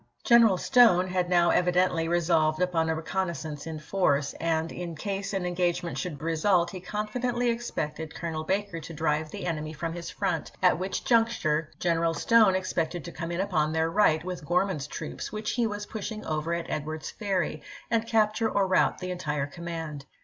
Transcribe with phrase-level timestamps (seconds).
[0.23, 5.31] General Stone had now evi dently resolved upon a reconnaissance in force, and in case
[5.31, 10.09] an engagement should result he confidently expected Colonel Baker to drive the enemy from his
[10.09, 14.87] front, at which juncture General Stone expected to come in upon their right with Gorman's
[14.87, 17.61] troops, which he was pushing over at Edwards Ferry,
[17.91, 20.07] and capture or rout the entire command.